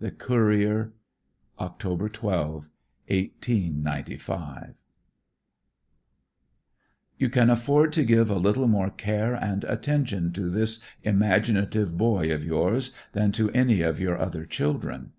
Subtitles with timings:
[0.00, 0.92] The Courier,
[1.60, 2.68] October 12,
[3.06, 4.74] 1895
[7.16, 12.32] You can afford to give a little more care and attention to this imaginative boy
[12.34, 15.12] of yours than to any of your other children.